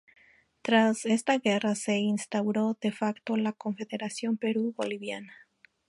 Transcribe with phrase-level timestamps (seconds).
[0.63, 5.47] Tras esta guerra se instauró de facto la Confederación Perú-Boliviana.